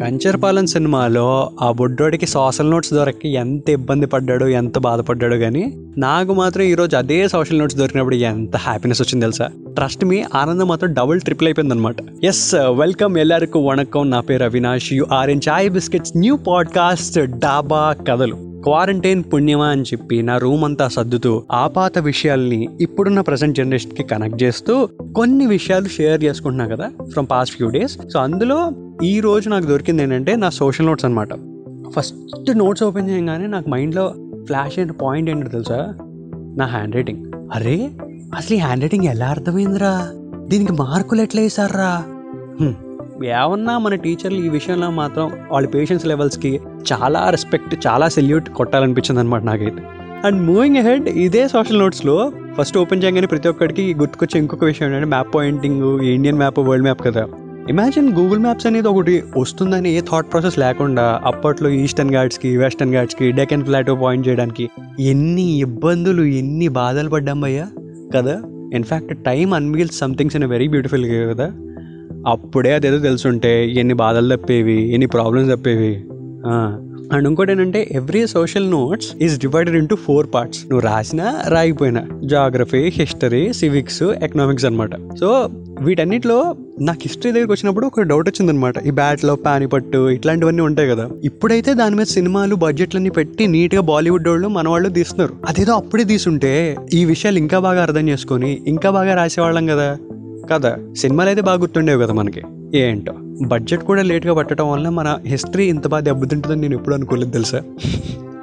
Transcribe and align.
కంచర్పాలెం 0.00 0.66
సినిమాలో 0.66 1.50
ఆ 1.60 1.72
బుడ్డోడికి 1.72 2.26
social 2.26 2.70
notes 2.70 2.94
దొరికి 2.94 3.28
ఎంత 3.28 3.70
ఇబ్బంది 3.70 4.06
పడ్డాడు 4.06 4.44
ఎంత 4.44 4.78
బాధపడ్డాడు 4.78 5.36
కానీ 5.36 5.74
నాకు 5.98 6.34
మాత్రం 6.34 6.64
ఈరోజు 6.64 6.96
అదే 6.96 7.28
సోషల్ 7.28 7.58
నోట్స్ 7.58 7.76
దొరికినప్పుడు 7.76 8.14
ఎంత 8.14 8.56
హ్యాపీనెస్ 8.56 9.02
వచ్చింది 9.02 9.20
తెలుసా? 9.20 9.48
ట్రస్ట్ 9.74 10.04
మీ 10.04 10.24
ఆనందం 10.34 10.68
మాత్రం 10.68 10.92
డబుల్ 10.92 11.20
ట్రిపుల్ 11.20 11.48
అయిపోయింది 11.48 11.74
అనమాట 11.74 11.96
ఎస్ 12.24 12.54
వెల్కమ్ 12.54 13.18
ఎల్లరికూ. 13.18 13.60
వణకం. 13.60 14.10
నా 14.10 14.20
పేరు 14.20 14.44
Avinash. 14.44 14.92
You 14.92 15.06
are 15.12 15.30
in 15.30 15.40
Chai 15.48 15.70
Biscuits 15.70 16.12
new 16.16 16.36
podcast 16.36 17.18
డాబా 17.18 17.96
కథలు 18.08 18.34
క్వారంటైన్ 18.62 19.22
పుణ్యమా 19.32 19.66
అని 19.66 19.82
చెప్పి 19.82 20.22
నా 20.22 20.38
రూమ్ 20.38 20.64
అంతా 20.64 20.88
సర్దుతూ 20.88 21.42
ఆపాత 21.52 21.98
విషయాల్ని 21.98 22.68
ఇప్పుడున్న 22.80 23.20
ప్రజెంట్ 23.20 23.56
జనరేషన్కి 23.56 24.02
కనెక్ట్ 24.02 24.42
చేస్తూ 24.42 24.88
కొన్ని 25.16 25.46
విషయాలు 25.46 25.88
షేర్ 25.88 26.24
చేసుకుంటున్నా 26.24 26.66
కదా 26.66 26.90
from 27.12 27.26
past 27.30 27.56
few 27.56 27.68
days 27.68 27.98
so 28.12 28.18
అందులో 28.18 28.70
ఈ 29.04 29.20
రోజు 29.20 29.48
నాకు 29.48 29.66
దొరికింది 29.66 30.02
ఏంటంటే 30.02 30.36
నా 30.36 30.50
సోషల్ 30.50 30.86
నోట్స్ 30.86 31.04
అనమాట 31.04 31.28
ఫస్ట్ 31.90 32.50
నోట్స్ 32.56 32.82
ఓపెన్ 32.82 33.10
చేయగానే 33.10 33.46
నాకు 33.46 33.70
మైండ్లో 33.70 34.14
ఫ్లాష్ 34.44 34.78
అయిన 34.78 34.90
పాయింట్ 34.90 35.30
ఏంటో 35.30 35.48
తెలుసా? 35.48 35.78
నా 36.56 36.66
హ్యాండ్ 36.66 36.96
రైటింగ్ 36.96 37.22
అరే 37.54 37.90
అసలు 38.36 38.56
ఈ 38.56 38.58
హ్యాండ్ 38.58 38.82
రైటింగ్ 38.82 39.04
ఎలా 39.04 39.26
అర్థమైందిరా? 39.26 40.12
దీనికి 40.48 40.72
మార్కులు 40.72 41.20
ఎట్లా 41.20 41.42
వేసారా 41.42 42.02
ఏమన్నా 43.24 43.78
మన 43.78 43.94
టీచర్లు 43.94 44.38
ఈ 44.38 44.48
విషయంలో 44.48 44.90
మాత్రం 44.90 45.30
వాళ్ళ 45.52 45.68
పేషెన్స్ 45.68 46.06
లెవెల్స్కి 46.06 46.60
చాలా 46.92 47.30
రెస్పెక్ట్ 47.30 47.86
చాలా 47.86 48.08
సెల్యూట్ 48.08 48.48
కొట్టాలనిపించింది 48.48 49.20
అనమాట 49.20 49.42
నాకైతే. 49.42 49.82
అండ్ 50.26 50.42
మూవింగ్ 50.42 50.76
అహెడ్ 50.76 51.08
ఇదే 51.08 51.48
సోషల్ 51.48 51.78
నోట్స్లో 51.78 52.32
ఫస్ట్ 52.58 52.78
ఓపెన్ 52.78 53.04
చేయగానే 53.04 53.26
ప్రతి 53.26 53.48
ఒక్కరికి 53.48 53.94
గుర్తుకొచ్చే 53.94 54.38
ఇంకొక 54.38 54.64
విషయం 54.64 54.88
ఏంటంటే 54.88 55.06
map 55.06 55.34
pointing 55.34 56.00
Indian 56.00 56.38
map 56.38 56.58
world 56.58 56.82
map 56.82 57.04
కదా. 57.04 57.26
ఇమాజిన్ 57.68 58.12
గూగుల్ 58.12 58.38
మ్యాప్స్ 58.38 58.66
అనేది 58.66 58.88
ఒకటి 58.88 59.22
వస్తుందని 59.36 59.92
ఏ 59.92 60.00
థాట్ 60.00 60.32
ప్రాసెస్ 60.32 60.58
లేకుండా 60.58 61.20
అప్పట్లో 61.24 61.68
ఈస్టర్న్ 61.68 62.12
ఘాట్స్కి 62.12 62.56
వెస్టర్న్ 62.56 62.94
ఘాట్స్కి 62.94 63.32
డెకన్ 63.32 63.66
ప్లాటో 63.66 63.94
పాయింట్ 63.94 64.28
చేయడానికి 64.28 64.70
ఎన్ని 65.00 65.42
ఇబ్బందులు 65.42 66.22
ఎన్ని 66.22 66.68
బాధలు 66.68 67.08
పడ్డాం 67.08 67.40
భయ్యా? 67.40 67.66
కదా? 68.14 68.42
In fact 68.74 69.24
time 69.24 69.54
unveils 69.54 69.98
somethings 69.98 70.36
in 70.36 70.44
very 70.44 70.68
beautiful 70.68 71.06
కదా? 71.06 71.52
అప్పుడే 72.26 72.74
అదేదో 72.74 72.98
తెలుసుంటే 72.98 73.70
ఎన్ని 73.70 73.94
బాధలు 73.94 74.36
తప్పేవి 74.36 74.92
ఎన్ని 74.92 75.06
ప్రాబ్లమ్స్ 75.06 75.56
తప్పేవి. 75.56 76.04
అండ్ 77.12 77.28
ఇంకోటి 77.28 77.52
ఏంటంటే 77.52 77.88
every 77.90 78.26
social 78.26 78.70
notes 78.70 79.16
is 79.22 79.40
divided 79.40 79.76
into 79.76 79.96
four 79.96 80.26
parts 80.34 80.66
నువ్వు 80.70 80.86
రాసినా 80.86 81.42
రాయిపోయినా 81.48 82.04
జాగ్రఫీ 82.24 82.78
హిస్టరీ 82.78 83.52
సివిక్స్ 83.52 84.02
ఎకనామిక్స్ 84.02 84.64
అనమాట 84.64 84.90
సో 85.20 85.50
వీటన్నిటిలో 85.80 86.54
నాకు 86.80 86.98
హిస్టరీ 87.02 87.32
దగ్గరికి 87.32 87.52
వచ్చినప్పుడు 87.52 87.86
ఒక 87.86 88.00
డౌట్ 88.00 88.28
వచ్చిందనమాట 88.28 88.78
ఈ 88.78 88.90
బ్యాట్లో 88.90 89.36
పానిపట్టు 89.36 90.08
ఇట్లాంటివన్నీ 90.10 90.62
ఉంటాయి 90.62 90.88
కదా. 90.88 91.10
ఇప్పుడైతే 91.24 91.74
దాని 91.74 91.96
మీద 91.96 92.06
సినిమాలు 92.06 92.54
బడ్జెట్లన్నీ 92.54 93.10
పెట్టి 93.10 93.46
నీట్గా 93.46 93.80
బాలీవుడ్ 93.80 94.28
వాళ్ళు 94.28 94.48
మన 94.48 94.68
వాళ్ళు 94.68 94.88
తీస్తున్నారు. 94.88 95.34
అదేదో 95.48 95.72
అప్పుడే 95.72 96.04
తీసుంటే 96.04 96.76
ఈ 96.94 97.04
విషయాలు 97.04 97.38
ఇంకా 97.38 97.58
బాగా 97.58 97.82
అర్థం 97.82 98.08
చేసుకొని 98.08 98.62
ఇంకా 98.66 98.90
బాగా 98.90 99.14
రాసేవాళ్ళం 99.14 99.66
కదా. 99.66 99.96
కదా. 100.52 100.76
సినిమాలు 100.96 101.28
అయితే 101.28 101.42
బాగా 101.42 101.60
గుర్తుండేవి 101.60 102.02
కదా 102.02 102.12
మనకి. 102.12 102.40
ఏంటో. 102.74 103.12
బడ్జెట్ 103.46 103.82
కూడా 103.82 104.02
లేట్గా 104.02 104.34
పట్టడం 104.34 104.70
వల్ల 104.70 104.88
మన 104.88 105.18
హిస్టరీ 105.26 105.64
ఇంత 105.64 105.86
బాగా 105.86 106.02
దెబ్బతింటుందని 106.02 106.60
నేను 106.60 106.74
ఎప్పుడు 106.74 106.94
అనుకోలేదు 106.94 107.30
తెలుసా? 107.30 107.62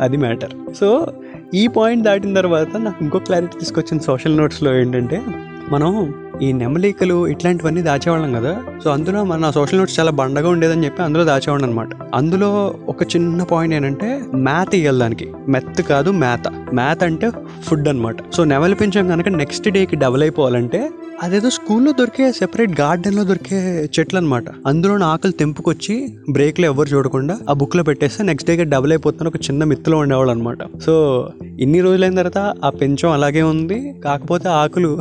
అది 0.01 0.17
మ్యాటర్. 0.17 0.75
సో 0.75 1.07
ఈ 1.53 1.67
పాయింట్ 1.67 2.03
దాటిన 2.03 2.33
తర్వాత 2.33 2.77
నాకు 2.77 2.95
ఇంకో 3.01 3.19
క్లారిటీ 3.19 3.59
తీసుకొచ్చిన 3.59 3.99
సోషల్ 3.99 4.37
నోట్స్లో 4.37 4.75
ఏంటంటే 4.75 5.21
మనం 5.69 6.13
ఈ 6.41 6.51
నెమలికలు 6.51 7.27
ఇట్లాంటివన్నీ 7.27 7.81
దాచేవాళ్ళం 7.81 8.33
కదా. 8.33 8.63
సో 8.83 8.89
అందులో 8.89 9.23
మన 9.23 9.49
సోషల్ 9.49 9.79
నోట్స్ 9.79 9.99
చాలా 9.99 10.11
బండగా 10.11 10.49
ఉండేదని 10.49 10.85
చెప్పి 10.85 11.03
అందులో 11.03 11.23
దాచేవాళ్ళం 11.23 11.69
అనమాట 11.69 11.89
అందులో 12.15 12.75
ఒక 12.87 13.03
చిన్న 13.03 13.43
పాయింట్ 13.43 13.75
ఏంటంటే 13.75 14.21
మ్యాథ్ 14.35 14.75
ఇవ్వాలి 14.75 14.99
దానికి. 14.99 15.31
మెత్ 15.47 15.81
కాదు 15.81 16.09
మ్యాథ్ 16.09 16.75
మ్యాథ్ 16.75 17.03
అంటే 17.03 17.31
ఫుడ్ 17.63 17.87
అనమాట 17.87 18.15
సో 18.33 18.43
నెమలి 18.43 18.75
పెంచాం 18.75 19.07
కనుక 19.07 19.29
నెక్స్ట్ 19.29 19.69
డేకి 19.69 19.95
డబుల్ 19.95 20.21
అయిపోవాలంటే 20.21 20.89
అదేదో 21.23 21.49
స్కూల్లో 21.49 21.91
దొరికే 21.91 22.31
సెపరేట్ 22.31 22.81
గార్డెన్లో 22.81 23.23
దొరికే 23.23 23.89
చెట్లు 23.99 24.17
అనమాట 24.17 24.43
అందులో 24.67 25.05
ఆకలి 25.05 25.31
తెంపుకొచ్చి 25.31 26.17
బ్రేక్లో 26.31 26.65
ఎవరు 26.65 26.89
చూడకుండా 26.89 27.39
ఆ 27.49 27.53
బుక్లో 27.53 27.83
పెట్టేస్తే 27.83 28.23
నెక్స్ట్ 28.23 28.49
డేకి 28.49 28.63
డబుల్ 28.63 28.91
అయిపోతున్న 28.91 29.27
ఒక 29.27 29.35
చిన్న 29.35 29.63
మిత్తులో 29.63 29.97
ఉండేవాళ్ళు 29.97 30.31
అనమాట 30.31 30.57
సో 30.85 31.27
ఇన్ని 31.59 31.81
రోజులైన 31.81 32.15
తర్వాత 32.15 32.53
ఆ 32.65 32.69
పెంచం 32.69 33.09
అలాగే 33.09 33.41
ఉంది. 33.41 33.93
కాకపోతే 34.05 34.49
ఆకులు 34.49 34.99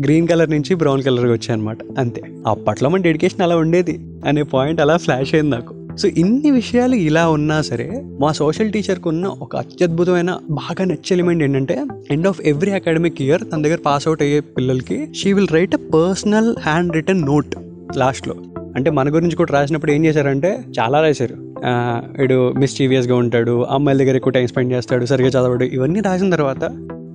గ్రీన్ 0.00 0.28
కలర్ 0.28 0.50
నుంచి 0.50 0.74
బ్రౌన్ 0.74 1.02
కలర్కి 1.02 1.32
వచ్చాయి 1.32 1.52
అనమాట 1.52 1.78
అంతే. 1.98 2.22
అప్పట్లో 2.46 2.88
మన 2.88 3.00
డెడికేషన్ 3.00 3.42
అలా 3.42 3.56
ఉండేది. 3.56 4.06
అనే 4.26 4.42
పాయింట్ 4.42 4.80
అలా 4.80 4.96
ఫ్లాష్ 4.96 5.34
అయింది 5.34 5.50
నాకు. 5.50 5.83
సో 5.98 6.08
ఇన్ని 6.08 6.50
విషయాలు 6.50 6.94
ఇలా 6.94 7.28
ఉన్నా 7.28 7.60
సరే 7.60 8.02
మా 8.20 8.32
సోషల్ 8.32 8.72
టీచర్కి 8.72 9.08
ఉన్న 9.08 9.26
ఒక 9.26 9.56
అత్యద్భుతమైన 9.56 10.38
బాగా 10.50 10.84
నచ్చే 10.84 11.12
ఎలిమెంట్ 11.12 11.42
ఏంటంటే 11.42 11.84
end 12.10 12.26
of 12.28 12.40
every 12.40 12.70
academic 12.70 13.22
year 13.22 13.42
తన 13.52 13.62
దగ్గర 13.62 13.78
పాస్ 13.86 14.08
అవుట్ 14.08 14.22
అయ్యే 14.22 14.40
పిల్లలకి 14.40 15.14
she 15.14 15.32
will 15.32 15.48
write 15.52 15.74
a 15.74 15.78
personal 15.94 16.56
handwritten 16.92 17.22
note 17.22 17.54
లాస్ట్లో 17.96 18.34
అంటే 18.76 18.90
మన 18.90 19.14
గురించి 19.14 19.36
కూడా 19.36 19.52
రాసినప్పుడు 19.52 19.92
ఏం 19.92 20.04
చేశారంటే 20.04 20.58
చాలా 20.80 21.00
రాశారు. 21.00 21.34
వీడు 22.18 22.52
మిస్చీవియస్గా 22.52 23.16
ఉంటాడు 23.16 23.66
అమ్మాయిల 23.70 24.02
దగ్గర 24.02 24.16
ఎక్కువ 24.16 24.30
టైం 24.30 24.46
స్పెండ్ 24.46 24.72
చేస్తాడు 24.72 25.04
సరిగా 25.04 25.28
చదవడు 25.28 25.64
ఇవన్నీ 25.64 26.00
రాసిన 26.00 26.30
తర్వాత 26.30 26.64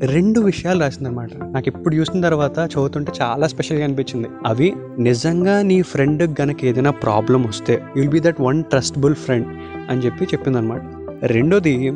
రెండు 0.03 0.39
విషయాలు 0.39 0.79
రాసిందనమాట 0.79 1.29
నాకు 1.43 1.67
ఇప్పుడు 1.67 1.95
చూసిన 1.95 2.21
తర్వాత 2.21 2.59
చదువుతుంటే 2.71 3.11
చాలా 3.21 3.47
స్పెషల్గా 3.47 3.83
అనిపించింది. 3.83 4.27
అవి 4.45 4.73
నిజంగా 4.99 5.61
నీ 5.61 5.81
ఫ్రెండ్ 5.81 6.41
గనక 6.41 6.65
ఏదైనా 6.65 6.91
ప్రాబ్లం 6.91 7.43
వస్తే 7.43 7.83
will 7.95 8.09
be 8.09 8.19
that 8.19 8.41
one 8.41 8.63
trustable 8.63 9.15
friend 9.15 9.47
అని 9.89 10.01
చెప్పి 10.01 10.23
చెప్పిందనమాట 10.23 10.81
రెండోది 11.25 11.89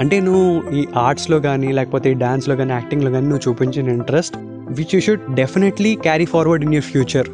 అంటే 0.00 0.20
నువ్వు 0.20 0.74
ఈ 0.74 0.86
ఆర్ట్స్లో 0.96 1.40
కానీ 1.40 1.72
లేకపోతే 1.72 2.10
ఈ 2.10 2.14
డ్యాన్స్లో 2.14 2.56
కానీ 2.56 2.72
యాక్టింగ్లో 2.72 3.10
కానీ 3.10 3.26
నువ్వు 3.26 3.50
చూపించిన 3.50 3.88
interest 3.88 4.36
which 4.70 4.94
you 4.94 5.00
should 5.00 5.34
definitely 5.34 5.94
carry 5.94 6.24
forward 6.24 6.64
in 6.64 6.74
your 6.74 6.84
future 6.84 7.28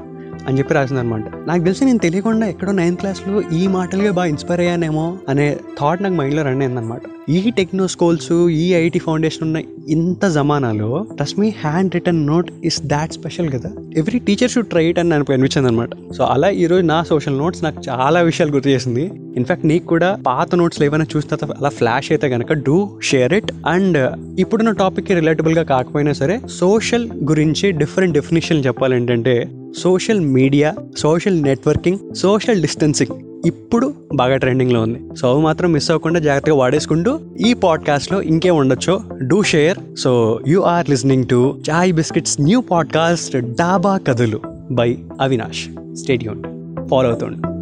అని 0.49 0.59
చెప్పి 0.59 0.75
రాసిందనమాట. 0.75 1.23
నాకు 1.47 1.65
తెలిసి 1.65 1.85
నేను 1.85 1.99
తెలియకుండా 1.99 2.47
ఎక్కడో 2.47 2.73
నైన్త్ 2.73 3.01
క్లాస్లో 3.01 3.43
ఈ 3.53 3.67
మాటలుగా 3.67 4.13
బాగా 4.13 4.29
ఇన్స్పైర్ 4.29 4.61
అయ్యానేమో 4.61 5.19
అనే 5.29 5.57
థాట్ 5.81 6.03
నాకు 6.03 6.15
మైండ్లో 6.15 6.43
రన్ 6.43 6.63
అయిందనమాట. 6.63 7.01
ఈ 7.29 7.51
టెక్నో 7.51 7.89
స్కూల్స్ 7.89 8.33
ఈ 8.33 8.75
ఐటీ 8.75 8.99
ఫౌండేషన్ 8.99 9.43
ఉన్న 9.43 9.63
ఇంత 9.89 10.27
జమానాలో 10.27 11.07
trust 11.13 11.39
me 11.39 11.53
handwritten 11.95 12.27
note 12.27 12.51
is 12.65 12.83
that 12.83 13.13
special 13.13 13.51
కదా? 13.51 13.71
Every 13.97 14.19
teacher 14.19 14.51
should 14.51 14.67
try 14.67 14.87
it 14.87 14.99
అని 14.99 15.09
నాకు 15.09 15.33
అనిపించింది 15.33 15.69
అనమాట 15.69 15.91
సో 16.17 16.25
అలా 16.25 16.49
ఈరోజు 16.51 16.83
నా 16.83 17.03
సోషల్ 17.03 17.39
నోట్స్ 17.39 17.65
నాకు 17.65 17.83
చాలా 17.89 18.21
విషయాలు 18.21 18.53
గుర్తు 18.53 18.69
చేసింది. 18.69 19.11
ఇన్ఫాక్ట్ 19.37 19.67
నీకు 19.67 19.87
కూడా 19.87 20.19
పాత 20.27 20.55
నోట్స్ 20.55 20.83
ఏమైనా 20.83 21.07
చూస్తే 21.17 21.37
అలా 21.59 21.69
ఫ్లాష్ 21.69 22.13
అయితే 22.13 22.29
కనుక 22.29 22.53
డూ 22.53 22.91
షేర్ 23.03 23.33
ఇట్ 23.33 23.53
అండ్ 23.67 23.99
ఇప్పుడున్న 24.41 24.71
టాపిక్కి 24.71 25.15
రిలేటబుల్గా 25.15 25.63
కాకపోయినా 25.63 26.13
సరే 26.13 26.41
సోషల్ 26.49 27.11
గురించి 27.25 27.73
డిఫరెంట్ 27.73 28.15
డెఫినేషన్ 28.15 28.65
చెప్పాలంటే 28.67 29.47
social 29.79 30.21
media 30.21 30.75
social 30.99 31.43
networking 31.43 32.15
social 32.15 32.61
distancing 32.61 33.21
ఇప్పుడు 33.47 33.95
బాగా 34.15 34.37
ట్రెండింగ్లో 34.37 34.83
ఉంది. 34.83 35.17
సో 35.17 35.31
అవి 35.31 35.43
మాత్రం 35.43 35.73
మిస్ 35.73 35.91
అవ్వకుండా 35.91 36.21
జాగ్రత్తగా 36.21 36.55
వాడేసుకుంటూ 36.55 37.21
ఈ 37.47 37.55
పాడ్కాస్ట్లో 37.55 38.23
ఇంకేం 38.23 38.57
ఉండొచ్చో 38.57 39.01
do 39.23 39.43
share. 39.43 39.79
So 39.99 40.41
you 40.49 40.61
are 40.61 40.91
listening 40.91 41.25
to 41.29 41.61
chai 41.71 41.93
biscuits 41.93 42.41
new 42.41 42.61
podcast 42.61 43.37
dhaba 43.37 43.97
కథలు 43.97 44.41
బై 44.71 44.99
అవినాష్. 45.21 45.95
Stadium 45.95 46.43
follow 46.91 47.09
అవుతుండు. 47.09 47.54